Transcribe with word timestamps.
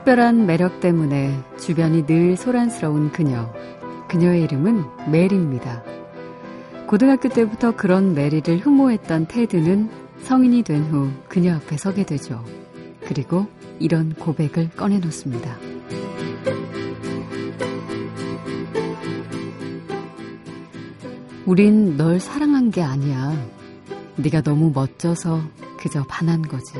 특별한 0.00 0.46
매력 0.46 0.80
때문에 0.80 1.38
주변이 1.58 2.06
늘 2.06 2.36
소란스러운 2.36 3.12
그녀. 3.12 3.52
그녀의 4.08 4.44
이름은 4.44 4.82
메리입니다. 5.10 5.82
고등학교 6.86 7.28
때부터 7.28 7.76
그런 7.76 8.14
메리를 8.14 8.58
흠모했던 8.58 9.28
테드는 9.28 9.90
성인이 10.22 10.62
된 10.62 10.84
후 10.84 11.10
그녀 11.28 11.54
앞에 11.56 11.76
서게 11.76 12.04
되죠. 12.04 12.42
그리고 13.06 13.46
이런 13.78 14.14
고백을 14.14 14.70
꺼내놓습니다. 14.70 15.58
우린 21.44 21.96
널 21.98 22.20
사랑한 22.20 22.70
게 22.70 22.82
아니야. 22.82 23.32
네가 24.16 24.40
너무 24.40 24.70
멋져서 24.74 25.42
그저 25.78 26.04
반한 26.04 26.40
거지. 26.42 26.72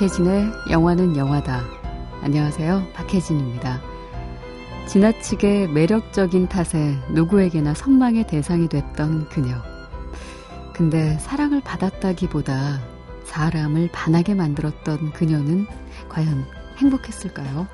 박혜진의 0.00 0.50
영화는 0.70 1.14
영화다. 1.14 1.62
안녕하세요. 2.22 2.86
박혜진입니다. 2.94 3.82
지나치게 4.88 5.66
매력적인 5.66 6.48
탓에 6.48 6.96
누구에게나 7.10 7.74
선망의 7.74 8.26
대상이 8.26 8.66
됐던 8.70 9.28
그녀. 9.28 9.56
근데 10.72 11.18
사랑을 11.18 11.60
받았다기보다 11.60 12.80
사람을 13.24 13.90
반하게 13.92 14.32
만들었던 14.32 15.12
그녀는 15.12 15.66
과연 16.08 16.46
행복했을까요? 16.78 17.66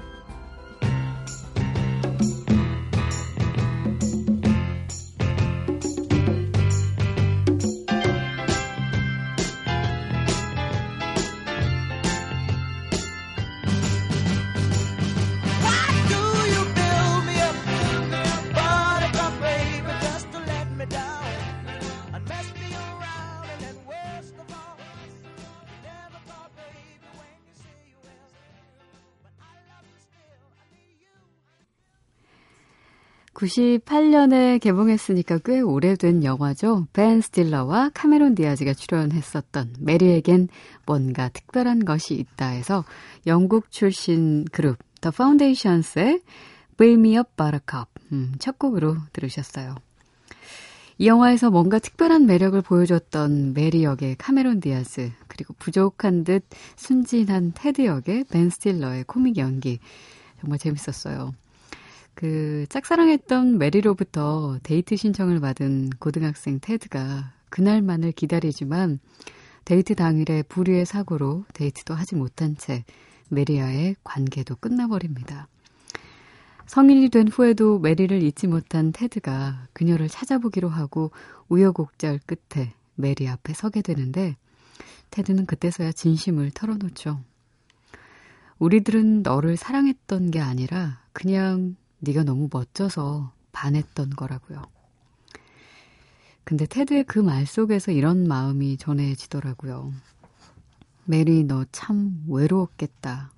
(98년에) 33.36 34.58
개봉했으니까 34.60 35.38
꽤 35.44 35.60
오래된 35.60 36.24
영화죠. 36.24 36.86
벤 36.94 37.20
스틸러와 37.20 37.91
카메론 37.92 38.34
디아즈가 38.34 38.72
출연했었던 38.72 39.74
메리에겐 39.78 40.48
뭔가 40.86 41.28
특별한 41.28 41.84
것이 41.84 42.14
있다 42.14 42.48
해서 42.48 42.84
영국 43.26 43.70
출신 43.70 44.46
그룹 44.52 44.78
The 45.03 45.10
Foundations의 45.10 46.22
Build 46.78 47.06
Me 47.06 47.19
Up 47.19 47.28
Buttercup 47.36 47.91
음, 48.12 48.32
첫 48.38 48.58
곡으로 48.58 48.96
들으셨어요. 49.12 49.75
이 50.98 51.06
영화에서 51.06 51.50
뭔가 51.50 51.78
특별한 51.78 52.25
매력을 52.25 52.58
보여줬던 52.62 53.52
메리 53.52 53.84
역의 53.84 54.16
카메론 54.16 54.60
디아즈, 54.60 55.12
그리고 55.26 55.54
부족한 55.58 56.25
듯 56.25 56.42
순진한 56.76 57.52
테드 57.54 57.84
역의 57.84 58.25
벤 58.30 58.48
스틸러의 58.48 59.04
코믹 59.04 59.36
연기. 59.36 59.78
정말 60.41 60.58
재밌었어요. 60.58 61.34
그, 62.16 62.65
짝사랑했던 62.71 63.59
메리로부터 63.59 64.59
데이트 64.62 64.97
신청을 64.97 65.38
받은 65.38 65.91
고등학생 65.99 66.59
테드가 66.60 67.34
그날만을 67.50 68.12
기다리지만 68.12 69.00
데이트 69.66 69.94
당일에 69.94 70.43
불의의 70.43 70.87
사고로 70.87 71.44
데이트도 71.53 71.93
하지 71.93 72.15
못한 72.15 72.56
채 72.56 72.84
메리와의 73.28 73.97
관계도 74.03 74.56
끝나버립니다. 74.56 75.47
성인이 76.65 77.10
된 77.10 77.28
후에도 77.28 77.78
메리를 77.78 78.22
잊지 78.22 78.47
못한 78.47 78.93
테드가 78.93 79.66
그녀를 79.75 80.09
찾아보기로 80.09 80.71
하고 80.71 81.10
우여곡절 81.49 82.21
끝에 82.25 82.72
메리 82.94 83.28
앞에 83.28 83.53
서게 83.53 83.82
되는데 83.82 84.37
테드는 85.10 85.44
그때서야 85.44 85.93
진심을 85.93 86.50
털어놓죠. 86.53 87.21
우리들은 88.59 89.22
너를 89.22 89.59
사랑했던 89.59 90.31
게 90.31 90.41
아니라 90.41 91.03
그냥 91.12 91.76
네가 92.00 92.24
너무 92.24 92.48
멋져서 92.52 93.32
반했던 93.52 94.10
거라고요. 94.10 94.62
근데 96.44 96.66
테드의 96.66 97.04
그 97.04 97.20
말 97.20 97.46
속에서 97.46 97.92
이런 97.92 98.26
마음이 98.28 98.76
전해지더라고요. 98.78 99.92
메리 101.04 101.44
너 101.44 101.64
참 101.72 102.24
외로웠겠다. 102.28 103.30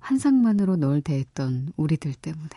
환상만으로 0.00 0.76
널 0.76 1.00
대했던 1.02 1.72
우리들 1.76 2.14
때문에. 2.14 2.50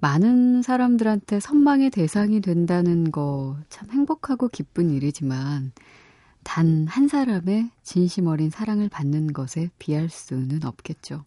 많은 0.00 0.62
사람들한테 0.62 1.40
선망의 1.40 1.90
대상이 1.90 2.40
된다는 2.40 3.10
거 3.10 3.56
참 3.70 3.90
행복하고 3.90 4.48
기쁜 4.48 4.90
일이지만 4.90 5.72
단 6.42 6.86
한 6.88 7.08
사람의 7.08 7.70
진심 7.82 8.26
어린 8.26 8.50
사랑을 8.50 8.88
받는 8.90 9.32
것에 9.32 9.70
비할 9.78 10.10
수는 10.10 10.64
없겠죠. 10.64 11.24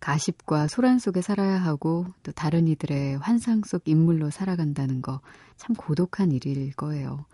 가십과 0.00 0.68
소란 0.68 0.98
속에 0.98 1.22
살아야 1.22 1.58
하고 1.58 2.06
또 2.22 2.32
다른 2.32 2.68
이들의 2.68 3.18
환상 3.18 3.62
속 3.64 3.88
인물로 3.88 4.30
살아간다는 4.30 5.02
거 5.02 5.20
참 5.56 5.74
고독한 5.74 6.32
일일 6.32 6.72
거예요. 6.74 7.26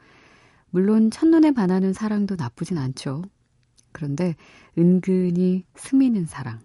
물론 0.71 1.11
첫눈에 1.11 1.53
반하는 1.53 1.93
사랑도 1.93 2.37
나쁘진 2.37 2.78
않죠. 2.78 3.22
그런데 3.93 4.37
은근히 4.78 5.65
스미는 5.77 6.25
사랑. 6.27 6.61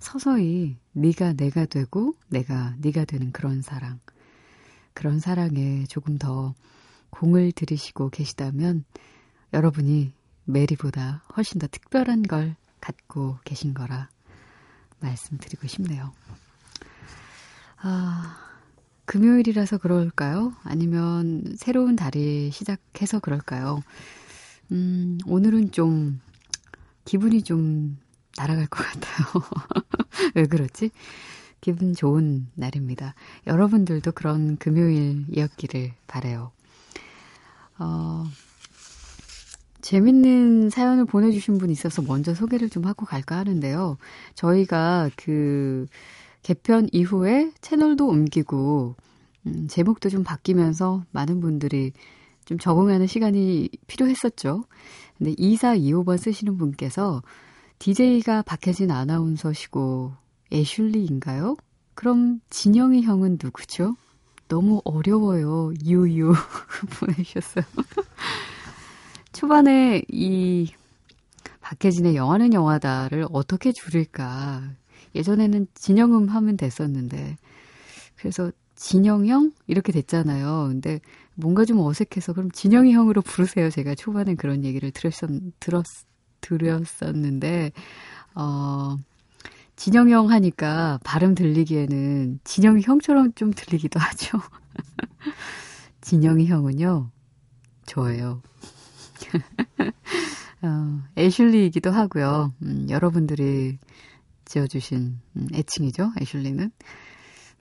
서서히 0.00 0.76
네가 0.92 1.34
내가 1.34 1.66
되고 1.66 2.14
내가 2.28 2.74
네가 2.78 3.04
되는 3.04 3.30
그런 3.30 3.62
사랑. 3.62 4.00
그런 4.92 5.20
사랑에 5.20 5.84
조금 5.84 6.18
더 6.18 6.54
공을 7.10 7.52
들이시고 7.52 8.10
계시다면 8.10 8.84
여러분이 9.52 10.12
메리보다 10.44 11.22
훨씬 11.36 11.60
더 11.60 11.68
특별한 11.68 12.22
걸 12.22 12.56
갖고 12.80 13.38
계신 13.44 13.72
거라 13.74 14.08
말씀드리고 15.00 15.66
싶네요. 15.66 16.12
아, 17.80 18.36
금요일이라서 19.04 19.78
그럴까요? 19.78 20.52
아니면 20.64 21.44
새로운 21.56 21.96
달이 21.96 22.50
시작해서 22.52 23.20
그럴까요? 23.20 23.82
음, 24.72 25.18
오늘은 25.26 25.72
좀 25.72 26.20
기분이 27.04 27.42
좀 27.42 27.98
날아갈 28.36 28.66
것 28.66 28.84
같아요. 28.84 29.26
왜 30.34 30.46
그렇지? 30.46 30.90
기분 31.60 31.94
좋은 31.94 32.46
날입니다. 32.54 33.14
여러분들도 33.46 34.12
그런 34.12 34.56
금요일이었기를 34.58 35.94
바래요. 36.06 36.52
어, 37.78 38.26
재밌는 39.88 40.68
사연을 40.68 41.06
보내주신 41.06 41.56
분 41.56 41.70
있어서 41.70 42.02
먼저 42.02 42.34
소개를 42.34 42.68
좀 42.68 42.84
하고 42.84 43.06
갈까 43.06 43.38
하는데요. 43.38 43.96
저희가 44.34 45.08
그 45.16 45.86
개편 46.42 46.90
이후에 46.92 47.52
채널도 47.62 48.06
옮기고 48.06 48.96
음, 49.46 49.66
제목도 49.66 50.10
좀 50.10 50.24
바뀌면서 50.24 51.04
많은 51.10 51.40
분들이 51.40 51.92
좀 52.44 52.58
적응하는 52.58 53.06
시간이 53.06 53.70
필요했었죠. 53.86 54.64
근데 55.16 55.32
2425번 55.36 56.18
쓰시는 56.18 56.58
분께서 56.58 57.22
DJ가 57.78 58.42
박혜진 58.42 58.90
아나운서시고 58.90 60.12
애슐리인가요? 60.52 61.56
그럼 61.94 62.42
진영이 62.50 63.04
형은 63.04 63.38
누구죠? 63.42 63.96
너무 64.48 64.82
어려워요. 64.84 65.72
유유 65.82 66.34
보내주셨어요. 67.00 67.64
초반에 69.38 70.02
이 70.08 70.68
박혜진의 71.60 72.16
영화는 72.16 72.54
영화다를 72.54 73.24
어떻게 73.30 73.70
줄일까. 73.70 74.68
예전에는 75.14 75.68
진영음 75.74 76.26
하면 76.26 76.56
됐었는데. 76.56 77.36
그래서 78.16 78.50
진영형? 78.74 79.52
이렇게 79.68 79.92
됐잖아요. 79.92 80.66
근데 80.70 80.98
뭔가 81.36 81.64
좀 81.64 81.78
어색해서 81.78 82.32
그럼 82.32 82.50
진영이 82.50 82.92
형으로 82.92 83.22
부르세요. 83.22 83.70
제가 83.70 83.94
초반에 83.94 84.34
그런 84.34 84.64
얘기를 84.64 84.90
들었었, 84.90 85.30
들었, 85.60 85.84
드렸었는데, 86.40 87.70
어, 88.34 88.96
진영이 89.76 90.12
형 90.12 90.30
하니까 90.32 90.98
발음 91.04 91.36
들리기에는 91.36 92.40
진영이 92.42 92.82
형처럼 92.82 93.32
좀 93.34 93.52
들리기도 93.52 94.00
하죠. 94.00 94.40
진영이 96.00 96.46
형은요, 96.46 97.12
저예요. 97.86 98.42
어, 100.62 101.02
애슐리이기도 101.16 101.90
하고요. 101.90 102.52
음, 102.62 102.86
여러분들이 102.90 103.78
지어주신 104.44 105.20
음, 105.36 105.48
애칭이죠. 105.54 106.12
애슐리는. 106.20 106.70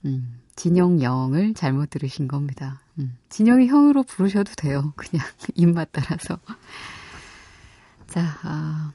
음, 0.06 0.40
진영 0.56 1.02
영을 1.02 1.54
잘못 1.54 1.90
들으신 1.90 2.28
겁니다. 2.28 2.82
음, 3.00 3.18
진영이 3.30 3.68
형으로 3.68 4.04
부르셔도 4.04 4.54
돼요. 4.56 4.94
그냥 4.98 5.26
입맛 5.56 5.90
따라서. 5.92 6.40
자, 8.08 8.40
아, 8.44 8.94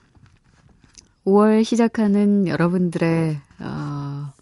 5월 1.25 1.65
시작하는 1.65 2.49
여러분들의 2.49 3.41
어, 3.61 4.32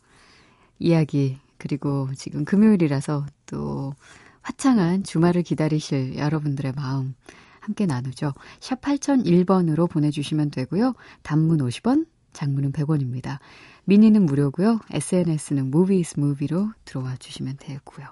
이야기 0.78 1.38
그리고 1.58 2.08
지금 2.16 2.44
금요일이라서 2.44 3.26
또 3.46 3.94
화창한 4.42 5.04
주말을 5.04 5.42
기다리실 5.42 6.16
여러분들의 6.16 6.72
마음 6.74 7.14
함께 7.60 7.86
나누죠. 7.86 8.32
샵 8.60 8.80
8001번으로 8.80 9.88
보내주시면 9.88 10.50
되고요. 10.50 10.94
단문 11.22 11.58
50원, 11.58 12.06
장문은 12.32 12.72
100원입니다. 12.72 13.38
미니는 13.84 14.26
무료고요. 14.26 14.80
SNS는 14.90 15.66
movies 15.66 16.18
movie로 16.18 16.70
들어와 16.84 17.16
주시면 17.16 17.56
되고요. 17.58 18.08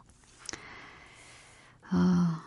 아, 1.90 2.42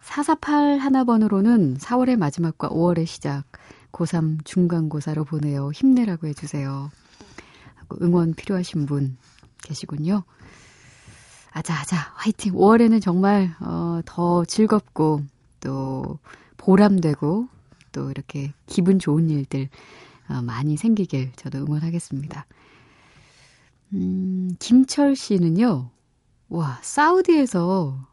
448 0.00 0.78
하나번으로는 0.78 1.76
4월의 1.78 2.16
마지막과 2.16 2.68
5월의 2.68 3.06
시작, 3.06 3.44
고3 3.92 4.44
중간고사로 4.44 5.24
보내요. 5.24 5.70
힘내라고 5.72 6.26
해주세요. 6.26 6.90
응원 8.02 8.34
필요하신 8.34 8.86
분 8.86 9.16
계시군요. 9.62 10.24
아자 11.52 11.74
아자 11.74 11.96
화이팅. 12.14 12.54
5월에는 12.54 13.02
정말 13.02 13.54
어, 13.60 14.00
더 14.04 14.44
즐겁고 14.44 15.22
또 15.60 16.18
보람되고 16.56 17.48
또 17.92 18.10
이렇게 18.10 18.52
기분 18.66 18.98
좋은 18.98 19.30
일들 19.30 19.68
어, 20.28 20.42
많이 20.42 20.76
생기길 20.76 21.32
저도 21.36 21.58
응원하겠습니다. 21.58 22.46
음, 23.94 24.54
김철 24.58 25.16
씨는요. 25.16 25.90
와, 26.48 26.78
사우디에서 26.82 28.08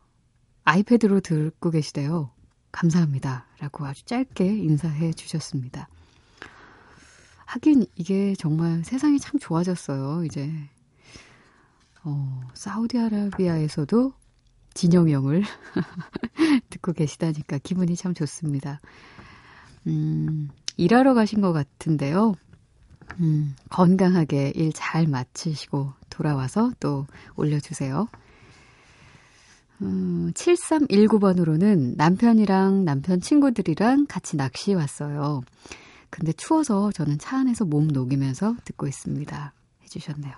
아이패드로 0.63 1.19
듣고 1.21 1.71
계시대요. 1.71 2.31
감사합니다. 2.71 3.45
라고 3.59 3.85
아주 3.85 4.03
짧게 4.05 4.45
인사해 4.45 5.13
주셨습니다. 5.13 5.87
하긴 7.45 7.85
이게 7.95 8.35
정말 8.37 8.83
세상이 8.83 9.19
참 9.19 9.39
좋아졌어요. 9.39 10.25
이제 10.25 10.51
어, 12.03 12.41
사우디아라비아에서도 12.53 14.13
진영형을 14.73 15.43
듣고 16.77 16.93
계시다니까 16.93 17.57
기분이 17.59 17.95
참 17.95 18.13
좋습니다. 18.13 18.79
음, 19.87 20.49
일하러 20.77 21.13
가신 21.13 21.41
것 21.41 21.53
같은데요. 21.53 22.35
음, 23.19 23.55
건강하게 23.69 24.53
일 24.55 24.71
잘 24.73 25.07
마치시고 25.07 25.93
돌아와서 26.09 26.71
또 26.79 27.07
올려주세요. 27.35 28.07
음, 29.81 30.31
7319번으로는 30.33 31.95
남편이랑 31.97 32.83
남편 32.83 33.21
친구들이랑 33.21 34.07
같이 34.07 34.35
낚시 34.35 34.73
왔어요. 34.73 35.41
근데 36.09 36.31
추워서 36.33 36.91
저는 36.91 37.19
차 37.19 37.37
안에서 37.37 37.65
몸 37.65 37.87
녹이면서 37.87 38.55
듣고 38.65 38.87
있습니다. 38.87 39.53
해주셨네요. 39.83 40.33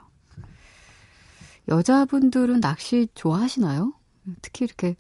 여자분들은 1.70 2.62
낚시 2.62 3.08
좋아하시나요? 3.14 3.94
특히 4.42 4.66
이렇게 4.66 4.96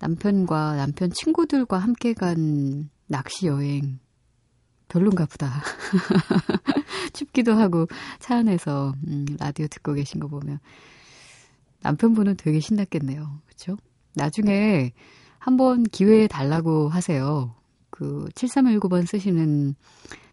남편과 0.00 0.76
남편 0.76 1.10
친구들과 1.10 1.78
함께 1.78 2.12
간 2.14 2.90
낚시 3.06 3.46
여행 3.46 3.98
별론가 4.88 5.26
보다. 5.26 5.62
춥기도 7.12 7.54
하고 7.54 7.86
차 8.20 8.36
안에서 8.36 8.94
음, 9.06 9.26
라디오 9.38 9.66
듣고 9.66 9.94
계신 9.94 10.20
거 10.20 10.28
보면 10.28 10.58
남편분은 11.82 12.36
되게 12.36 12.60
신났겠네요. 12.60 13.40
그렇죠? 13.46 13.76
나중에 14.14 14.92
한번 15.38 15.84
기회 15.84 16.26
달라고 16.26 16.88
하세요. 16.88 17.54
그 17.90 18.26
7319번 18.34 19.06
쓰시는 19.06 19.74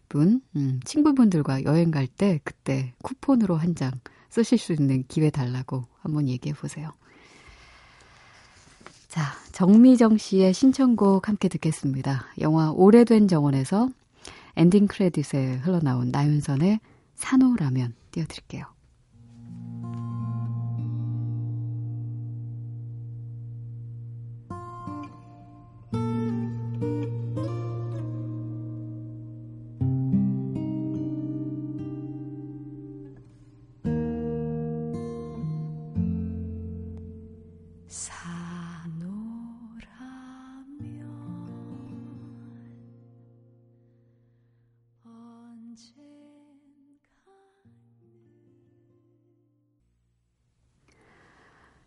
분, 0.08 0.40
음, 0.56 0.80
친구분들과 0.84 1.64
여행 1.64 1.90
갈 1.90 2.06
때 2.06 2.40
그때 2.44 2.94
쿠폰으로 3.02 3.56
한 3.56 3.74
장 3.74 3.90
쓰실 4.30 4.58
수 4.58 4.72
있는 4.72 5.04
기회 5.08 5.30
달라고 5.30 5.84
한번 6.00 6.28
얘기해 6.28 6.54
보세요. 6.54 6.92
자, 9.16 9.32
정미정 9.52 10.18
씨의 10.18 10.52
신청곡 10.52 11.26
함께 11.26 11.48
듣겠습니다. 11.48 12.26
영화 12.42 12.70
오래된 12.70 13.28
정원에서 13.28 13.88
엔딩 14.56 14.86
크레딧에 14.86 15.54
흘러나온 15.62 16.10
나윤선의 16.10 16.80
산호라면 17.14 17.94
띄워드릴게요. 18.10 18.75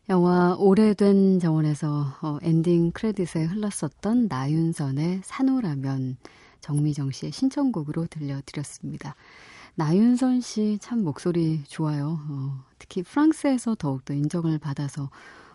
영화 0.10 0.56
오래된 0.58 1.40
정원에서 1.40 2.18
어, 2.24 2.40
엔딩 2.42 2.92
크레딧에 2.92 3.44
흘렀었던 3.44 4.28
나윤선의 4.28 5.22
사노라면 5.24 6.18
정미정 6.62 7.12
씨의 7.12 7.32
신청곡으로 7.32 8.08
들려드렸습니다. 8.08 9.16
나윤선 9.76 10.42
씨 10.42 10.80
참 10.82 11.04
목소리 11.04 11.64
좋아요. 11.68 12.20
어, 12.28 12.64
특히 12.80 13.04
프랑스에서 13.04 13.76
더욱더 13.76 14.16
인정을 14.16 14.58
받아서 14.58 15.12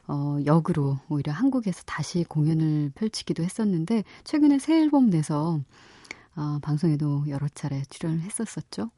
어, 0.07 0.39
역으로 0.45 1.01
오히려 1.09 1.33
한국에서 1.33 1.83
다시 1.85 2.23
공연을 2.23 2.93
펼치기도 2.95 3.43
했었는데 3.43 4.05
최근에 4.23 4.61
새 4.61 4.81
앨범 4.81 5.11
내서 5.11 5.59
어, 6.37 6.59
방송에도 6.63 7.25
여러 7.29 7.49
차례 7.49 7.83
출연을 7.91 8.21
했었었죠. 8.21 8.91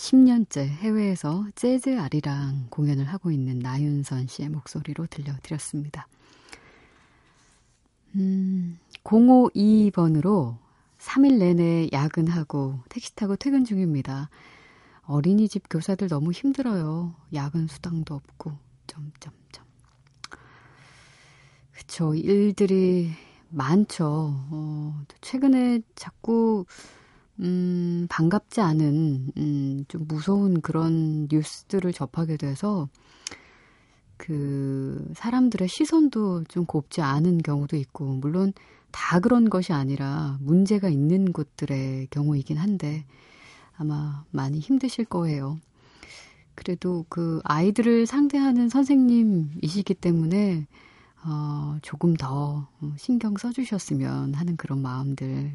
10년째 0.00 0.66
해외에서 0.66 1.46
재즈 1.54 2.00
아리랑 2.00 2.68
공연을 2.70 3.04
하고 3.04 3.30
있는 3.30 3.58
나윤선 3.58 4.28
씨의 4.28 4.48
목소리로 4.48 5.06
들려드렸습니다. 5.06 6.08
음, 8.14 8.78
052번으로 9.04 10.56
3일 10.98 11.38
내내 11.38 11.90
야근하고 11.92 12.80
택시 12.88 13.14
타고 13.14 13.36
퇴근 13.36 13.66
중입니다. 13.66 14.30
어린이집 15.02 15.64
교사들 15.68 16.08
너무 16.08 16.32
힘들어요. 16.32 17.14
야근 17.34 17.66
수당도 17.66 18.14
없고, 18.14 18.52
점점점. 18.86 19.64
그쵸, 21.72 22.14
일들이 22.14 23.10
많죠. 23.50 24.32
어, 24.50 25.04
최근에 25.20 25.82
자꾸 25.94 26.64
음, 27.40 28.06
반갑지 28.10 28.60
않은, 28.60 29.32
음, 29.36 29.84
좀 29.88 30.06
무서운 30.06 30.60
그런 30.60 31.26
뉴스들을 31.30 31.92
접하게 31.92 32.36
돼서, 32.36 32.88
그, 34.18 35.10
사람들의 35.14 35.66
시선도 35.66 36.44
좀 36.44 36.66
곱지 36.66 37.00
않은 37.00 37.38
경우도 37.38 37.76
있고, 37.76 38.04
물론 38.04 38.52
다 38.90 39.20
그런 39.20 39.48
것이 39.48 39.72
아니라 39.72 40.36
문제가 40.42 40.90
있는 40.90 41.32
곳들의 41.32 42.08
경우이긴 42.10 42.58
한데, 42.58 43.06
아마 43.76 44.24
많이 44.30 44.58
힘드실 44.58 45.06
거예요. 45.06 45.58
그래도 46.54 47.06
그 47.08 47.40
아이들을 47.44 48.04
상대하는 48.06 48.68
선생님이시기 48.68 49.94
때문에, 49.94 50.66
어, 51.24 51.78
조금 51.80 52.14
더 52.14 52.68
신경 52.98 53.36
써주셨으면 53.38 54.34
하는 54.34 54.56
그런 54.58 54.82
마음들 54.82 55.52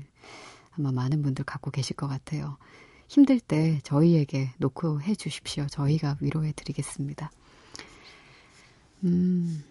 아마 0.77 0.91
많은 0.91 1.21
분들 1.21 1.45
갖고 1.45 1.71
계실 1.71 1.95
것 1.95 2.07
같아요. 2.07 2.57
힘들 3.07 3.39
때 3.39 3.79
저희에게 3.83 4.51
노크해 4.57 5.15
주십시오. 5.15 5.67
저희가 5.67 6.17
위로해 6.21 6.53
드리겠습니다. 6.55 7.31
음, 9.03 9.63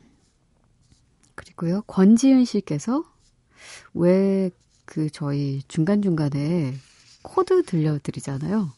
그리고요, 1.35 1.83
권지은 1.83 2.45
씨께서 2.45 3.05
왜 3.95 4.51
그 4.85 5.09
저희 5.11 5.63
중간중간에 5.69 6.75
코드 7.23 7.63
들려드리잖아요. 7.63 8.71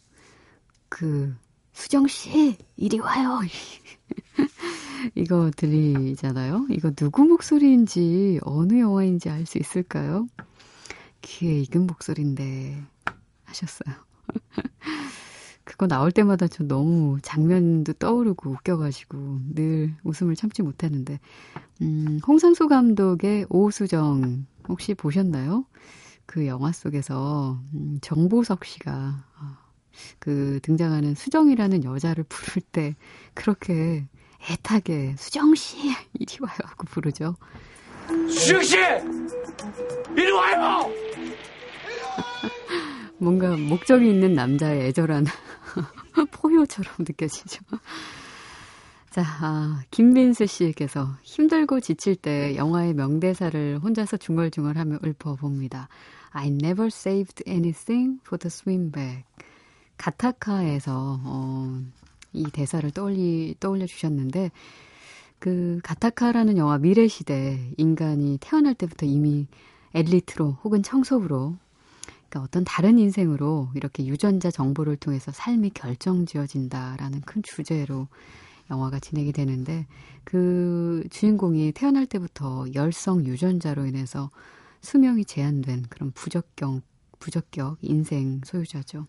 그, 0.89 1.35
수정씨, 1.73 2.57
이리 2.77 2.99
와요. 3.01 3.41
이거 5.15 5.51
들리잖아요. 5.57 6.67
이거 6.71 6.91
누구 6.93 7.25
목소리인지 7.25 8.41
어느 8.43 8.79
영화인지 8.79 9.29
알 9.31 9.47
수 9.47 9.59
있을까요? 9.59 10.29
귀에 11.27 11.61
익은 11.61 11.87
목소리인데 11.87 12.83
하셨어요. 13.45 13.95
그거 15.65 15.89
나올 15.89 16.13
때마다 16.13 16.47
저 16.47 16.63
너무 16.63 17.19
장면도 17.23 17.95
떠오르고 17.95 18.51
웃겨가지고 18.51 19.41
늘 19.55 19.95
웃음을 20.05 20.37
참지 20.37 20.63
못했는데 20.63 21.19
음, 21.83 22.21
홍상수 22.27 22.69
감독의 22.69 23.47
오수정 23.49 24.47
혹시 24.69 24.95
보셨나요? 24.95 25.67
그 26.25 26.47
영화 26.47 26.71
속에서 26.71 27.61
음, 27.75 27.99
정보석 28.01 28.65
씨가 28.65 29.25
어, 29.41 29.57
그 30.21 30.61
등장하는 30.63 31.17
수정이라는 31.17 31.83
여자를 31.83 32.25
부를 32.29 32.63
때 32.63 32.95
그렇게 33.35 34.07
애타게 34.49 35.17
수정 35.19 35.57
씨 35.57 35.79
이리 36.15 36.37
와요 36.41 36.57
하고 36.63 36.85
부르죠. 36.85 37.35
수정 38.29 38.63
씨 38.63 38.77
이리 40.17 40.31
와요. 40.31 41.06
뭔가 43.19 43.57
목적이 43.57 44.11
있는 44.11 44.35
남자의 44.35 44.87
애절한 44.89 45.27
포효처럼 46.33 46.93
느껴지죠. 46.99 47.65
자, 49.11 49.23
아, 49.41 49.83
김민수 49.91 50.47
씨께서 50.47 51.09
힘들고 51.23 51.81
지칠 51.81 52.17
때 52.17 52.55
영화의 52.57 52.93
명대사를 52.93 53.79
혼자서 53.83 54.19
중얼중얼하며 54.19 54.99
읊어봅니다. 55.05 55.89
I 56.33 56.49
never 56.49 56.89
saved 56.89 57.43
anything 57.49 58.21
for 58.27 58.39
the 58.39 58.49
swim 58.49 58.91
back. 58.93 59.25
가타카에서 59.97 61.21
어, 61.25 61.81
이 62.35 62.45
대사를 62.51 62.91
떠올리 62.91 63.57
떠올려 63.59 63.87
주셨는데 63.87 64.51
그 65.39 65.81
가타카라는 65.83 66.59
영화 66.59 66.77
미래 66.77 67.09
시대 67.09 67.73
인간이 67.79 68.37
태어날 68.41 68.75
때부터 68.75 69.07
이미 69.07 69.47
엘리트로 69.95 70.59
혹은 70.63 70.83
청소부로 70.83 71.57
그러니까 72.37 72.43
어떤 72.43 72.65
다른 72.65 72.99
인생으로 72.99 73.71
이렇게 73.75 74.05
유전자 74.07 74.51
정보를 74.51 74.97
통해서 74.97 75.33
삶이 75.33 75.71
결정지어진다라는 75.71 77.23
큰 77.23 77.43
주제로 77.43 78.09
영화가 78.71 78.99
진행이 78.99 79.33
되는데 79.33 79.87
그 80.25 81.05
주인공이 81.11 81.73
태어날 81.73 82.05
때부터 82.07 82.67
열성 82.75 83.25
유전자로 83.25 83.87
인해서 83.87 84.31
수명이 84.83 85.25
제한된 85.25 85.87
그런 85.89 86.11
부적격 86.13 86.83
부적격 87.19 87.79
인생 87.81 88.41
소유자죠. 88.45 89.07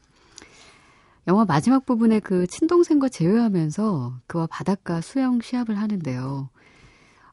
영화 1.28 1.44
마지막 1.44 1.86
부분에 1.86 2.22
그 2.22 2.48
친동생과 2.48 3.10
재회하면서 3.10 4.22
그와 4.28 4.48
바닷가 4.48 5.02
수영 5.02 5.42
시합을 5.42 5.78
하는데요. 5.78 6.50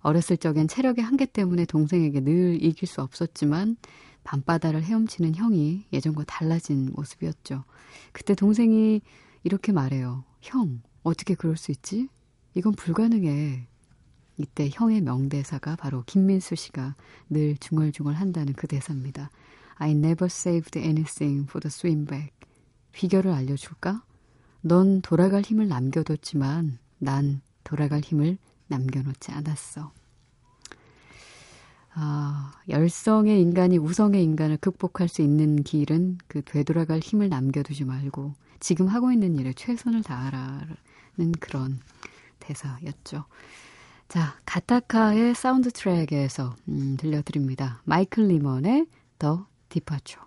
어렸을 0.00 0.36
적엔 0.36 0.66
체력의 0.66 1.04
한계 1.04 1.24
때문에 1.24 1.64
동생에게 1.64 2.20
늘 2.20 2.62
이길 2.62 2.88
수 2.88 3.00
없었지만 3.00 3.76
밤바다를 4.24 4.82
헤엄치는 4.82 5.34
형이 5.34 5.86
예전과 5.92 6.24
달라진 6.24 6.90
모습이었죠. 6.94 7.64
그때 8.12 8.34
동생이 8.34 9.02
이렇게 9.44 9.72
말해요. 9.72 10.24
형, 10.40 10.82
어떻게 11.02 11.34
그럴 11.34 11.56
수 11.56 11.70
있지? 11.70 12.08
이건 12.54 12.72
불가능해. 12.72 13.66
이때 14.36 14.68
형의 14.72 15.00
명대사가 15.00 15.76
바로 15.76 16.02
김민수 16.06 16.56
씨가 16.56 16.96
늘 17.30 17.56
중얼중얼 17.58 18.14
한다는 18.14 18.52
그 18.54 18.66
대사입니다. 18.66 19.30
I 19.76 19.90
never 19.92 20.26
saved 20.26 20.78
anything 20.78 21.44
for 21.48 21.60
the 21.60 21.68
swim 21.68 22.06
back. 22.06 22.32
비결을 22.92 23.32
알려줄까? 23.32 24.04
넌 24.62 25.02
돌아갈 25.02 25.42
힘을 25.42 25.68
남겨뒀지만 25.68 26.78
난 26.98 27.42
돌아갈 27.64 28.00
힘을 28.00 28.38
남겨놓지 28.68 29.30
않았어. 29.32 29.92
아, 31.94 32.52
열성의 32.68 33.40
인간이 33.40 33.78
우성의 33.78 34.22
인간을 34.22 34.56
극복할 34.56 35.08
수 35.08 35.22
있는 35.22 35.62
길은 35.62 36.18
그 36.26 36.42
되돌아갈 36.42 36.98
힘을 36.98 37.28
남겨두지 37.28 37.84
말고 37.84 38.34
지금 38.58 38.88
하고 38.88 39.12
있는 39.12 39.36
일에 39.38 39.52
최선을 39.52 40.02
다하라는 40.02 41.32
그런 41.38 41.78
대사였죠. 42.40 43.24
자, 44.08 44.38
가타카의 44.44 45.34
사운드 45.34 45.70
트랙에서 45.70 46.56
음, 46.68 46.96
들려드립니다. 46.98 47.80
마이클 47.84 48.26
나이먼의 48.26 48.86
The 49.18 49.46
Departure. 49.68 50.20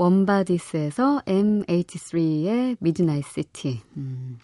Warm 0.00 0.35
Bodies에서 0.35 1.24
M83의 1.26 2.78
Midnight 2.80 3.22
City. 3.22 3.82
음, 3.98 4.38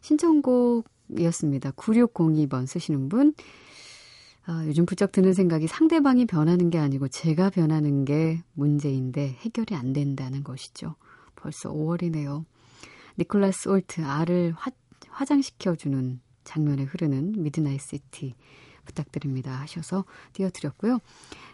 신청곡이었습니다. 0.00 1.70
9602번 1.70 2.66
쓰시는 2.66 3.08
분. 3.08 3.32
아, 4.46 4.64
요즘 4.66 4.84
부쩍 4.84 5.12
드는 5.12 5.32
생각이 5.32 5.68
상대방이 5.68 6.26
변하는 6.26 6.70
게 6.70 6.78
아니고 6.78 7.06
제가 7.06 7.50
변하는 7.50 8.04
게 8.04 8.42
문제인데 8.54 9.36
해결이 9.42 9.76
안 9.76 9.92
된다는 9.92 10.42
것이죠. 10.42 10.96
벌써 11.36 11.72
5월이네요. 11.72 12.44
니콜라스 13.16 13.68
홀트 13.68 14.00
R을 14.04 14.54
화, 14.56 14.72
화장시켜주는 15.08 16.20
장면에 16.42 16.82
흐르는 16.82 17.44
Midnight 17.44 17.80
City 17.80 18.34
부탁드립니다 18.84 19.52
하셔서 19.52 20.04
띄워드렸고요. 20.32 20.98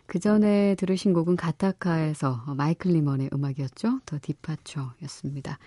그 0.07 0.19
전에 0.19 0.75
들으신 0.75 1.13
곡은 1.13 1.37
가타카에서 1.37 2.45
마이클 2.57 2.93
나이먼의 2.93 3.31
음악이었죠. 3.33 4.01
The 4.05 4.19
Departure였습니다. 4.21 5.59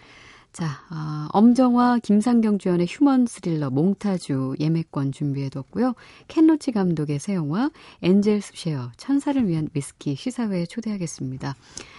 자, 0.55 0.67
어, 0.89 1.27
엄정화, 1.33 1.99
김상경 1.99 2.59
주연의 2.59 2.87
휴먼 2.89 3.25
스릴러 3.25 3.71
몽타주 3.71 4.55
예매권 4.61 5.11
준비해뒀고요. 5.11 5.95
켄 6.29 6.47
로치 6.47 6.71
감독의 6.71 7.19
새 7.19 7.35
영화 7.35 7.69
Angels' 8.01 8.53
Share 8.55 8.91
천사를 8.95 9.45
위한 9.49 9.67
위스키 9.73 10.15
시사회에 10.15 10.65
초대하겠습니다. 10.65 11.55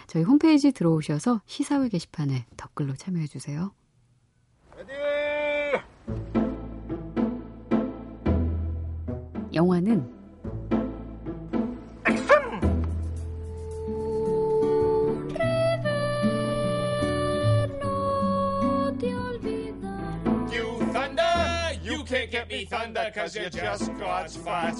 저희 0.06 0.22
홈페이지 0.22 0.72
들어오셔서 0.72 1.42
시사회 1.44 1.90
게시판에 1.90 2.46
댓글로 2.56 2.94
참여해주세요. 2.94 3.72
영화는 9.52 10.25
me 23.06 23.12
thunder 23.12 23.20
cause 23.20 23.36
you're 23.36 23.50
just 23.50 23.90
God's 23.98 24.36
fat. 24.36 24.74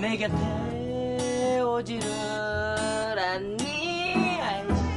내 0.00 0.16
곁에 0.16 1.60
오지를 1.60 3.18
않니? 3.18 4.38
어머 4.40 4.87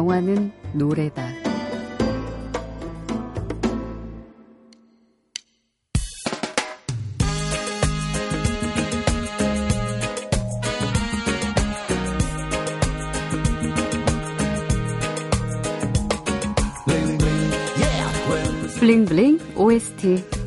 영화는 0.00 0.50
노래다. 0.72 1.28
블링블링 18.78 19.38
OST 19.56 20.39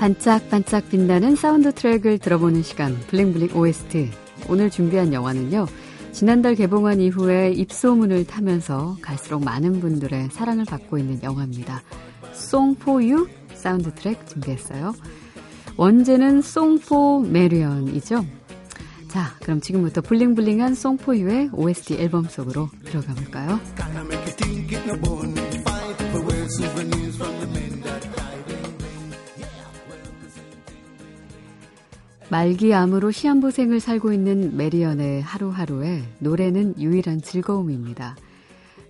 반짝반짝 0.00 0.88
빛나는 0.88 1.36
사운드 1.36 1.74
트랙을 1.74 2.18
들어보는 2.20 2.62
시간 2.62 2.98
블링블링 3.08 3.54
OST 3.54 4.08
오늘 4.48 4.70
준비한 4.70 5.12
영화는요 5.12 5.66
지난달 6.12 6.54
개봉한 6.54 7.02
이후에 7.02 7.52
입소문을 7.52 8.24
타면서 8.24 8.96
갈수록 9.02 9.44
많은 9.44 9.80
분들의 9.80 10.30
사랑을 10.30 10.64
받고 10.64 10.96
있는 10.96 11.22
영화입니다. 11.22 11.82
You 12.86 13.28
사운드 13.52 13.94
트랙 13.94 14.26
준비했어요. 14.26 14.94
원제는 15.76 16.38
for 16.82 17.26
Marion이죠. 17.26 18.24
자, 19.08 19.34
그럼 19.42 19.60
지금부터 19.60 20.00
블링블링한 20.00 20.76
송포유의 20.76 21.50
OST 21.52 21.96
앨범 21.98 22.24
속으로 22.24 22.70
들어가 22.86 23.12
볼까요? 23.12 23.60
말기암으로 32.30 33.10
시한부생을 33.10 33.80
살고 33.80 34.12
있는 34.12 34.56
메리언의 34.56 35.22
하루하루에 35.22 36.04
노래는 36.20 36.80
유일한 36.80 37.20
즐거움입니다. 37.20 38.16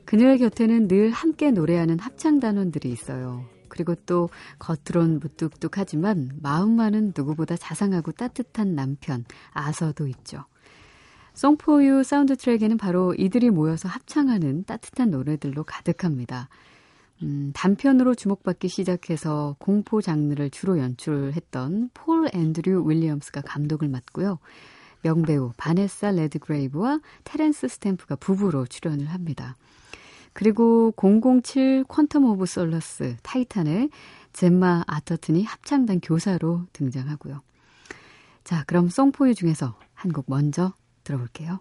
그녀의 0.04 0.38
곁에는 0.38 0.88
늘 0.88 1.10
함께 1.10 1.50
노래하는 1.50 1.98
합창단원들이 1.98 2.90
있어요. 2.90 3.46
그리고 3.68 3.94
또 4.04 4.28
겉으론 4.58 5.20
무뚝뚝하지만 5.20 6.32
마음만은 6.42 7.14
누구보다 7.16 7.56
자상하고 7.56 8.12
따뜻한 8.12 8.74
남편 8.74 9.24
아서도 9.52 10.06
있죠. 10.08 10.44
송포유 11.32 12.02
사운드 12.02 12.36
트랙에는 12.36 12.76
바로 12.76 13.14
이들이 13.14 13.48
모여서 13.50 13.88
합창하는 13.88 14.64
따뜻한 14.64 15.10
노래들로 15.10 15.64
가득합니다. 15.64 16.50
음, 17.22 17.52
단편으로 17.54 18.14
주목받기 18.14 18.68
시작해서 18.68 19.56
공포 19.58 20.00
장르를 20.00 20.50
주로 20.50 20.78
연출했던 20.78 21.90
폴 21.92 22.30
앤드류 22.32 22.84
윌리엄스가 22.88 23.42
감독을 23.42 23.88
맡고요. 23.88 24.38
명배우 25.02 25.52
바네사 25.56 26.10
레드그레이브와 26.12 27.00
테렌스 27.24 27.68
스탬프가 27.68 28.16
부부로 28.16 28.66
출연을 28.66 29.06
합니다. 29.06 29.56
그리고 30.32 30.92
007 30.96 31.84
퀀텀 31.84 32.24
오브 32.30 32.46
솔러스 32.46 33.16
타이탄의 33.22 33.90
젬마 34.32 34.84
아터튼이 34.86 35.44
합창단 35.44 36.00
교사로 36.00 36.66
등장하고요. 36.72 37.42
자, 38.44 38.64
그럼 38.66 38.88
송포유 38.88 39.34
중에서 39.34 39.74
한 39.94 40.12
곡 40.12 40.26
먼저 40.28 40.72
들어볼게요. 41.04 41.60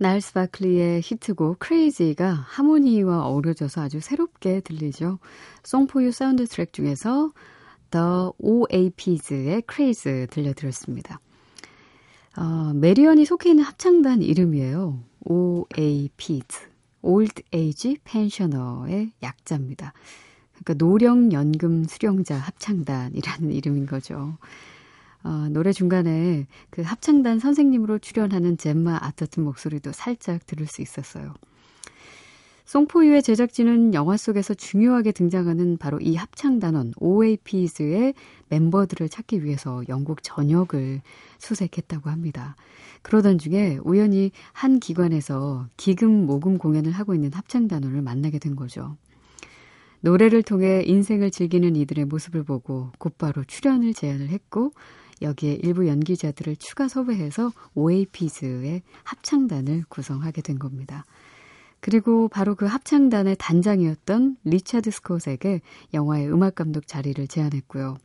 날스 0.00 0.32
바클리의 0.32 1.00
히트곡 1.02 1.58
Crazy가 1.58 2.32
하모니와 2.32 3.26
어우러져서 3.26 3.82
아주 3.82 4.00
새롭게 4.00 4.60
들리죠. 4.60 5.18
송포유 5.64 6.12
사운드 6.12 6.46
트랙 6.46 6.72
중에서 6.72 7.32
The 7.90 8.30
OAPs의 8.38 9.62
Crazy 9.62 10.28
들려드렸습니다. 10.30 11.20
어, 12.36 12.72
메리언이 12.74 13.24
속해 13.24 13.50
있는 13.50 13.64
합창단 13.64 14.22
이름이에요. 14.22 15.02
OAPs, 15.24 16.68
Old 17.02 17.42
Age 17.52 17.96
Pensioner의 18.04 19.10
약자입니다. 19.22 19.92
그러니까 20.52 20.74
노령연금 20.74 21.84
수령자 21.84 22.36
합창단이라는 22.36 23.50
이름인 23.52 23.86
거죠. 23.86 24.36
어, 25.24 25.48
노래 25.50 25.72
중간에 25.72 26.46
그 26.70 26.82
합창단 26.82 27.38
선생님으로 27.38 27.98
출연하는 27.98 28.56
젬마 28.56 28.98
아터튼 29.02 29.44
목소리도 29.44 29.92
살짝 29.92 30.46
들을 30.46 30.66
수 30.66 30.82
있었어요. 30.82 31.34
송포유의 32.68 33.22
제작진은 33.22 33.94
영화 33.94 34.18
속에서 34.18 34.52
중요하게 34.52 35.12
등장하는 35.12 35.78
바로 35.78 35.98
이 36.00 36.16
합창단원 36.16 36.92
OAPs의 36.98 38.12
멤버들을 38.50 39.08
찾기 39.08 39.42
위해서 39.42 39.82
영국 39.88 40.22
전역을 40.22 41.00
수색했다고 41.38 42.10
합니다. 42.10 42.56
그러던 43.00 43.38
중에 43.38 43.78
우연히 43.84 44.32
한 44.52 44.80
기관에서 44.80 45.66
기금 45.78 46.26
모금 46.26 46.58
공연을 46.58 46.92
하고 46.92 47.14
있는 47.14 47.32
합창단원을 47.32 48.02
만나게 48.02 48.38
된 48.38 48.54
거죠. 48.54 48.98
노래를 50.00 50.42
통해 50.42 50.82
인생을 50.84 51.30
즐기는 51.30 51.74
이들의 51.74 52.04
모습을 52.04 52.44
보고 52.44 52.90
곧바로 52.98 53.44
출연을 53.44 53.94
제안을 53.94 54.28
했고 54.28 54.72
여기에 55.22 55.54
일부 55.62 55.86
연기자들을 55.88 56.56
추가 56.56 56.88
섭외해서 56.88 57.52
OAPs의 57.74 58.82
합창단을 59.04 59.84
구성하게 59.88 60.42
된 60.42 60.58
겁니다. 60.58 61.04
그리고 61.80 62.28
바로 62.28 62.54
그 62.54 62.66
합창단의 62.66 63.36
단장이었던 63.38 64.38
리차드 64.44 64.90
스콧에게 64.90 65.60
영화의 65.94 66.32
음악 66.32 66.56
감독 66.56 66.86
자리를 66.86 67.26
제안했고요. 67.28 67.96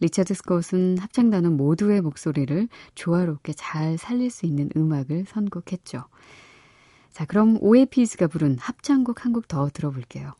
리차드 0.00 0.34
스콧은 0.34 0.98
합창단은 0.98 1.56
모두의 1.56 2.02
목소리를 2.02 2.68
조화롭게 2.94 3.54
잘 3.54 3.96
살릴 3.96 4.30
수 4.30 4.44
있는 4.44 4.68
음악을 4.76 5.24
선곡했죠. 5.26 6.04
자, 7.10 7.24
그럼 7.24 7.56
OAPs가 7.60 8.26
부른 8.26 8.58
합창곡 8.58 9.24
한 9.24 9.32
곡 9.32 9.48
더 9.48 9.70
들어볼게요. 9.72 10.34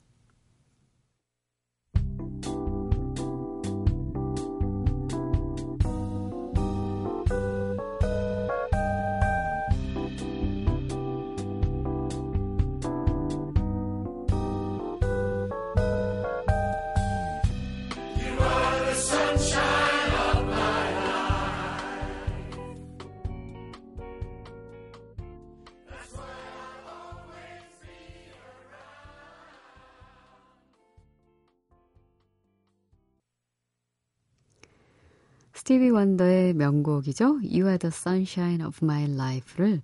스티비 35.57 35.89
원더의 35.89 36.53
명곡이죠. 36.53 37.41
You 37.43 37.67
are 37.67 37.79
the 37.79 37.91
sunshine 37.91 38.63
of 38.63 38.79
my 38.83 39.05
life를 39.05 39.81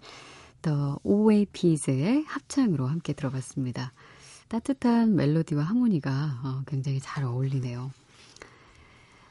The 0.60 0.96
OAPs의 1.02 2.24
합창으로 2.26 2.86
함께 2.86 3.14
들어봤습니다. 3.14 3.92
따뜻한 4.48 5.16
멜로디와 5.16 5.64
하모니가 5.64 6.40
어, 6.44 6.62
굉장히 6.66 7.00
잘 7.00 7.24
어울리네요. 7.24 7.90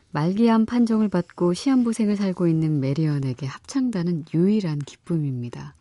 말기암 0.09 0.65
판정을 0.65 1.09
받고 1.09 1.53
시한부생을 1.53 2.15
살고 2.15 2.47
있는 2.47 2.79
메리언에게 2.79 3.45
합창단은 3.45 4.25
유일한 4.33 4.79
기쁨입니다. 4.79 5.75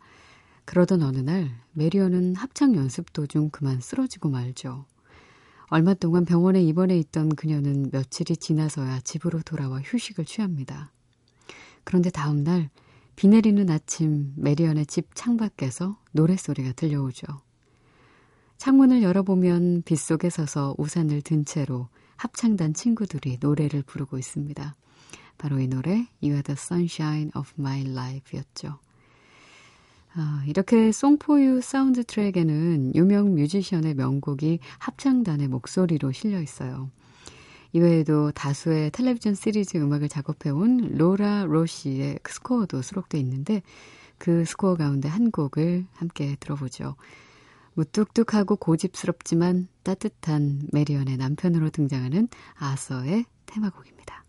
그러던 0.65 1.01
어느 1.01 1.17
날 1.17 1.49
메리언은 1.73 2.35
합창 2.35 2.75
연습 2.75 3.13
도중 3.13 3.49
그만 3.49 3.81
쓰러지고 3.81 4.29
말죠. 4.29 4.85
얼마 5.73 5.93
동안 5.93 6.25
병원에 6.25 6.61
입원해 6.61 6.97
있던 6.97 7.33
그녀는 7.33 7.91
며칠이 7.93 8.35
지나서야 8.35 8.99
집으로 9.05 9.41
돌아와 9.41 9.79
휴식을 9.79 10.25
취합니다. 10.25 10.91
그런데 11.85 12.09
다음 12.09 12.43
날, 12.43 12.69
비 13.15 13.29
내리는 13.29 13.69
아침 13.69 14.33
메리언의 14.35 14.85
집 14.87 15.15
창밖에서 15.15 15.97
노랫소리가 16.11 16.73
들려오죠. 16.73 17.25
창문을 18.57 19.01
열어보면 19.01 19.83
빗속에 19.83 20.29
서서 20.29 20.75
우산을 20.77 21.21
든 21.21 21.45
채로 21.45 21.87
합창단 22.17 22.73
친구들이 22.73 23.37
노래를 23.39 23.81
부르고 23.83 24.17
있습니다. 24.17 24.75
바로 25.37 25.59
이 25.61 25.69
노래 25.69 26.05
You 26.21 26.33
are 26.33 26.43
the 26.43 26.57
sunshine 26.57 27.31
of 27.33 27.49
my 27.57 27.83
life였죠. 27.83 28.77
아, 30.13 30.43
이렇게 30.45 30.91
송포유 30.91 31.61
사운드 31.61 32.03
트랙에는 32.03 32.95
유명 32.95 33.35
뮤지션의 33.35 33.93
명곡이 33.95 34.59
합창단의 34.79 35.47
목소리로 35.47 36.11
실려 36.11 36.41
있어요. 36.41 36.89
이외에도 37.73 38.31
다수의 38.31 38.91
텔레비전 38.91 39.35
시리즈 39.35 39.77
음악을 39.77 40.09
작업해온 40.09 40.97
로라 40.97 41.45
로시의 41.45 42.19
스코어도 42.27 42.81
수록돼 42.81 43.17
있는데 43.19 43.61
그 44.17 44.43
스코어 44.43 44.75
가운데 44.75 45.07
한 45.07 45.31
곡을 45.31 45.85
함께 45.93 46.35
들어보죠. 46.41 46.95
무뚝뚝하고 47.73 48.57
고집스럽지만 48.57 49.69
따뜻한 49.83 50.67
메리언의 50.73 51.15
남편으로 51.15 51.69
등장하는 51.69 52.27
아서의 52.55 53.23
테마곡입니다. 53.45 54.25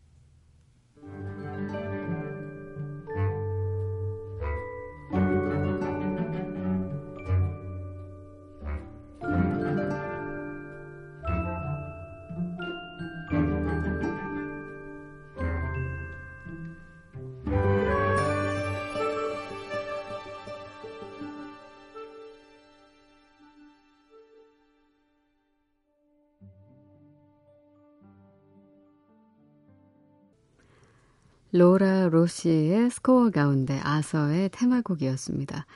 로라 31.55 32.09
로시의 32.09 32.91
스코어 32.91 33.29
가운데 33.31 33.79
아서의 33.83 34.49
테마곡이었습니다. 34.53 35.67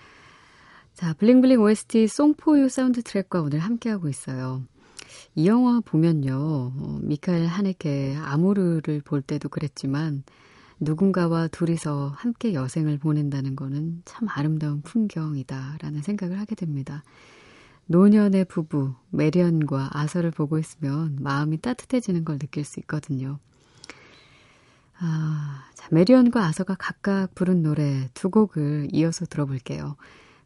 자, 0.94 1.12
블링블링 1.12 1.60
OST 1.60 2.08
송포유 2.08 2.70
사운드 2.70 3.02
트랙과 3.02 3.42
오늘 3.42 3.58
함께하고 3.58 4.08
있어요. 4.08 4.62
이 5.34 5.46
영화 5.46 5.80
보면요, 5.80 6.32
어, 6.34 6.98
미카엘 7.02 7.44
하네케 7.46 8.16
아모르를 8.16 9.02
볼 9.04 9.20
때도 9.20 9.50
그랬지만, 9.50 10.24
누군가와 10.80 11.48
둘이서 11.48 12.14
함께 12.16 12.54
여생을 12.54 12.96
보낸다는 12.96 13.54
거는 13.54 14.00
참 14.06 14.28
아름다운 14.30 14.80
풍경이다라는 14.80 16.00
생각을 16.00 16.40
하게 16.40 16.54
됩니다. 16.54 17.04
노년의 17.84 18.46
부부, 18.46 18.94
메리언과 19.10 19.90
아서를 19.92 20.30
보고 20.30 20.58
있으면 20.58 21.18
마음이 21.20 21.58
따뜻해지는 21.58 22.24
걸 22.24 22.38
느낄 22.38 22.64
수 22.64 22.80
있거든요. 22.80 23.38
아, 24.98 25.64
자, 25.74 25.88
메리언과 25.90 26.44
아서가 26.44 26.74
각각 26.74 27.34
부른 27.34 27.62
노래 27.62 28.08
두 28.14 28.30
곡을 28.30 28.88
이어서 28.92 29.26
들어볼게요. 29.26 29.96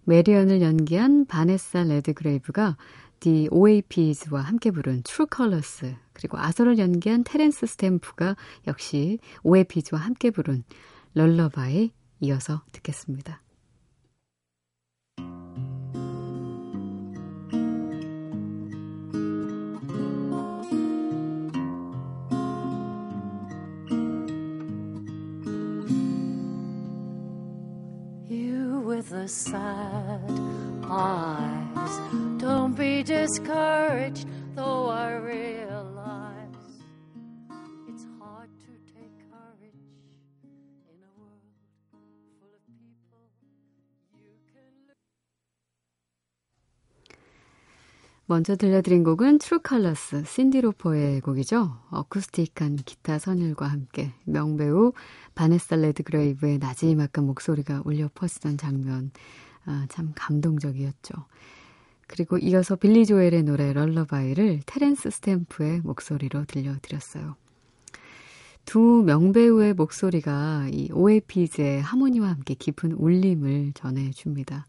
메리언을 0.04 0.60
연기한 0.60 1.24
바네사 1.26 1.84
레드그레이브가 1.84 2.76
The 3.20 3.48
OAPs와 3.50 4.40
함께 4.40 4.70
부른 4.70 5.02
True 5.04 5.28
Colors, 5.34 5.94
그리고 6.14 6.38
아서를 6.38 6.78
연기한 6.78 7.22
테렌스 7.22 7.66
스탬프가 7.66 8.36
역시 8.66 9.18
OAPs와 9.42 10.00
함께 10.00 10.30
부른 10.30 10.64
Lullaby 11.14 11.92
이어서 12.20 12.62
듣겠습니다. 12.72 13.40
The 29.10 29.26
sad 29.26 30.30
eyes. 30.84 31.98
Don't 32.38 32.76
be 32.76 33.02
discouraged, 33.02 34.24
though 34.54 34.86
I 34.88 35.14
realize 35.16 35.79
먼저 48.30 48.54
들려드린 48.54 49.02
곡은 49.02 49.40
True 49.40 49.60
Colors, 49.68 50.22
신디 50.24 50.60
로퍼의 50.60 51.20
곡이죠. 51.20 51.76
어쿠스틱한 51.90 52.76
기타 52.76 53.18
선율과 53.18 53.66
함께 53.66 54.12
명배우 54.22 54.92
바네사 55.34 55.74
레드 55.74 56.04
그레이브의 56.04 56.58
나지막한 56.58 57.26
목소리가 57.26 57.82
울려 57.84 58.08
퍼지던 58.14 58.56
장면 58.56 59.10
아, 59.64 59.84
참 59.88 60.12
감동적이었죠. 60.14 61.12
그리고 62.06 62.38
이어서 62.38 62.76
빌리 62.76 63.04
조엘의 63.04 63.42
노래 63.42 63.72
Lullaby를 63.72 64.60
테렌스 64.64 65.10
스탬프의 65.10 65.80
목소리로 65.80 66.44
들려드렸어요. 66.44 67.34
두 68.64 69.02
명배우의 69.04 69.74
목소리가 69.74 70.68
이 70.70 70.88
OAPs의 70.92 71.82
하모니와 71.82 72.28
함께 72.28 72.54
깊은 72.54 72.92
울림을 72.92 73.72
전해줍니다. 73.74 74.66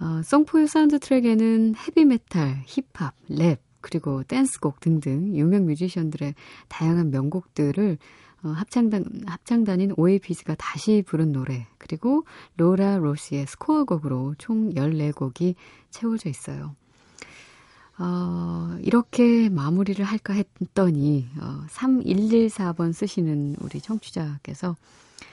어, 0.00 0.22
송포유 0.22 0.66
사운드 0.66 0.98
트랙에는 0.98 1.74
헤비메탈, 1.76 2.62
힙합, 2.66 3.14
랩, 3.28 3.60
그리고 3.80 4.22
댄스곡 4.22 4.80
등등 4.80 5.36
유명 5.36 5.66
뮤지션들의 5.66 6.34
다양한 6.68 7.10
명곡들을 7.10 7.98
어, 8.44 8.48
합창단, 8.50 9.04
합창단인 9.26 9.94
OAPs가 9.96 10.54
다시 10.54 11.02
부른 11.04 11.32
노래, 11.32 11.66
그리고 11.78 12.24
로라 12.56 12.98
로시의 12.98 13.46
스코어 13.46 13.84
곡으로 13.84 14.34
총 14.38 14.72
14곡이 14.74 15.56
채워져 15.90 16.28
있어요. 16.28 16.76
어, 17.98 18.78
이렇게 18.82 19.48
마무리를 19.48 20.04
할까 20.04 20.32
했더니, 20.32 21.28
어, 21.40 21.64
3114번 21.68 22.92
쓰시는 22.92 23.56
우리 23.60 23.80
청취자께서 23.80 24.76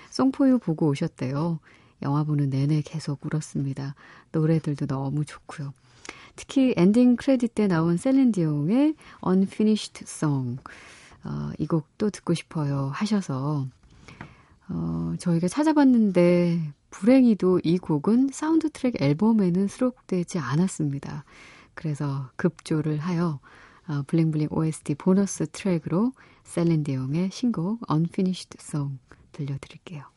송포유 0.10 0.58
보고 0.58 0.88
오셨대요. 0.88 1.60
영화 2.02 2.24
보는 2.24 2.50
내내 2.50 2.82
계속 2.82 3.26
울었습니다. 3.26 3.96
노래들도 4.32 4.86
너무 4.88 5.26
좋고요. 5.26 5.74
특히 6.36 6.74
엔딩 6.76 7.16
크레딧 7.16 7.56
때 7.56 7.68
나온 7.68 7.98
셀린디옹의 7.98 8.96
Unfinished 9.26 10.04
Song. 10.04 10.62
어, 11.24 11.52
이 11.58 11.66
곡도 11.66 12.12
듣고 12.12 12.34
싶어요 12.34 12.92
하셔서 12.94 13.68
어, 14.70 15.14
저희가 15.20 15.48
찾아봤는데 15.48 16.74
불행히도 16.92 17.62
이 17.64 17.78
곡은 17.78 18.30
사운드 18.32 18.70
트랙 18.70 19.02
앨범에는 19.02 19.68
수록되지 19.68 20.40
않았습니다. 20.40 21.26
그래서 21.74 22.30
급조를 22.36 23.00
하여 23.00 23.40
어, 23.88 24.04
블링블링 24.08 24.48
OST 24.52 24.96
보너스 24.96 25.46
트랙으로 25.52 26.14
셀린디옹의 26.44 27.32
신곡 27.32 27.80
Unfinished 27.92 28.58
Song 28.60 28.98
들려드릴게요. 29.32 30.15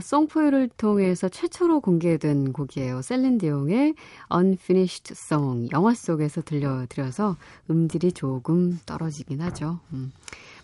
송포유를 0.00 0.70
통해서 0.76 1.28
최초로 1.28 1.80
공개된 1.80 2.52
곡이에요. 2.52 3.02
셀린디옹의 3.02 3.94
Unfinished 4.34 5.12
Song. 5.12 5.68
영화 5.72 5.94
속에서 5.94 6.42
들려드려서 6.42 7.36
음질이 7.70 8.12
조금 8.12 8.78
떨어지긴 8.86 9.40
하죠. 9.40 9.80
음. 9.92 10.12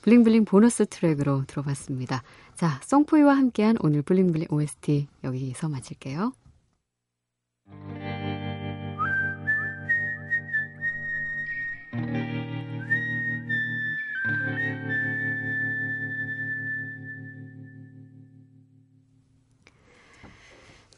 블링블링 0.02 0.44
보너스 0.44 0.86
트랙으로 0.86 1.44
들어봤습니다. 1.46 2.22
자, 2.54 2.80
송포유와 2.84 3.36
함께한 3.36 3.76
오늘 3.80 4.02
블링블링 4.02 4.48
OST 4.50 5.06
여기서 5.24 5.68
마칠게요. 5.68 6.32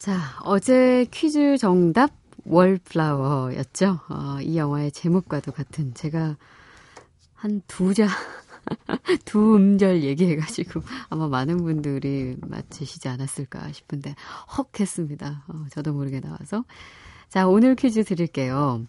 자, 0.01 0.19
어제 0.45 1.05
퀴즈 1.11 1.59
정답 1.59 2.11
월플라워였죠. 2.47 4.01
어, 4.09 4.39
이 4.41 4.57
영화의 4.57 4.93
제목과도 4.93 5.53
같은 5.53 5.93
제가 5.93 6.37
한 7.35 7.61
두 7.69 7.93
자, 7.93 8.07
두 9.27 9.57
음절 9.57 10.03
얘기해가지고 10.03 10.81
아마 11.11 11.29
많은 11.29 11.59
분들이 11.59 12.37
맞히시지 12.41 13.09
않았을까 13.09 13.73
싶은데 13.73 14.15
헉 14.57 14.69
했습니다. 14.81 15.45
어, 15.49 15.67
저도 15.71 15.93
모르게 15.93 16.21
나와서. 16.21 16.65
자, 17.29 17.47
오늘 17.47 17.75
퀴즈 17.77 18.03
드릴게요. 18.05 18.87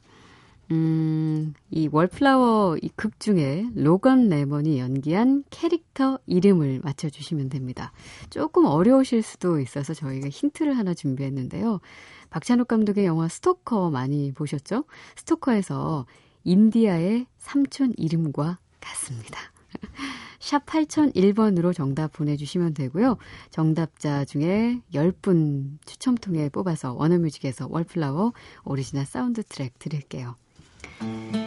음, 0.72 1.54
이 1.70 1.90
월플라워 1.92 2.78
이 2.82 2.90
극 2.96 3.20
중에 3.20 3.66
로건 3.76 4.30
레몬이 4.30 4.80
연기한 4.80 5.44
캐릭터 5.50 6.18
이름을 6.28 6.80
맞춰주시면 6.84 7.50
됩니다. 7.50 7.92
조금 8.30 8.66
어려우실 8.66 9.22
수도 9.22 9.60
있어서 9.60 9.94
저희가 9.94 10.30
힌트를 10.30 10.78
하나 10.78 10.94
준비했는데요. 10.94 11.80
박찬욱 12.30 12.68
감독의 12.68 13.06
영화 13.06 13.28
스토커 13.28 13.90
많이 13.90 14.32
보셨죠? 14.32 14.86
스토커에서 15.16 16.06
인디아의 16.44 17.26
삼촌 17.38 17.94
이름과 17.98 18.60
같습니다. 18.80 19.40
샵 20.40 20.66
8001번으로 20.66 21.74
정답 21.74 22.14
보내주시면 22.14 22.74
되고요. 22.76 23.18
정답자 23.50 24.26
중에 24.26 24.82
10분 24.94 25.78
추첨 25.86 26.16
통해 26.16 26.50
뽑아서 26.50 26.94
워너뮤직에서 26.94 27.68
월플라워 27.70 28.34
오리지널 28.64 29.06
사운드 29.06 29.44
트랙 29.44 29.78
드릴게요. 29.80 30.36
Thank 31.02 31.36
you. 31.36 31.41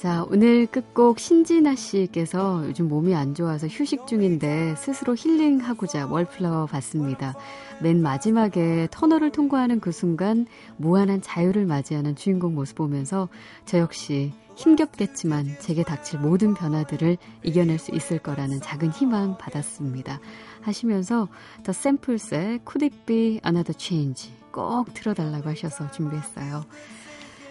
자, 0.00 0.24
오늘 0.30 0.64
끝곡 0.64 1.18
신진아 1.18 1.74
씨께서 1.74 2.66
요즘 2.66 2.88
몸이 2.88 3.14
안 3.14 3.34
좋아서 3.34 3.66
휴식 3.66 4.06
중인데 4.06 4.74
스스로 4.76 5.14
힐링하고자 5.14 6.06
월플라워 6.06 6.64
봤습니다. 6.64 7.34
맨 7.82 8.00
마지막에 8.00 8.88
터널을 8.90 9.30
통과하는 9.30 9.78
그 9.78 9.92
순간 9.92 10.46
무한한 10.78 11.20
자유를 11.20 11.66
맞이하는 11.66 12.16
주인공 12.16 12.54
모습 12.54 12.76
보면서 12.76 13.28
저 13.66 13.78
역시 13.78 14.32
힘겹겠지만 14.56 15.58
제게 15.58 15.82
닥칠 15.82 16.18
모든 16.18 16.54
변화들을 16.54 17.18
이겨낼 17.42 17.78
수 17.78 17.94
있을 17.94 18.20
거라는 18.20 18.62
작은 18.62 18.92
희망 18.92 19.36
받았습니다. 19.36 20.18
하시면서 20.62 21.28
더 21.62 21.74
샘플스의 21.74 22.60
Could 22.66 22.86
It 22.86 22.96
Be 23.04 23.40
Another 23.44 23.74
Change 23.76 24.32
꼭 24.50 24.94
틀어달라고 24.94 25.50
하셔서 25.50 25.90
준비했어요. 25.90 26.64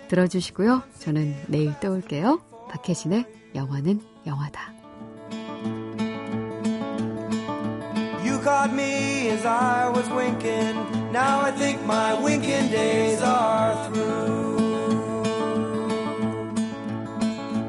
들어주시고요. 0.09 0.83
저는 0.99 1.35
내일 1.47 1.73
또 1.79 1.93
올게요. 1.93 2.41
박혜신의 2.69 3.25
영화는 3.55 4.01
영화다. 4.25 4.73
You 8.25 8.41
caught 8.43 8.73
me 8.73 9.29
as 9.29 9.45
I 9.45 9.89
was 9.89 10.09
winking. 10.09 10.75
Now 11.11 11.41
I 11.41 11.51
think 11.51 11.81
my 11.85 12.13
winking 12.21 12.69
days 12.69 13.21
are 13.21 13.75
through. 13.85 14.59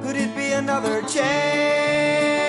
Could 0.03 0.17
it 0.17 0.35
be 0.35 0.53
another 0.53 1.03
change? 1.07 2.40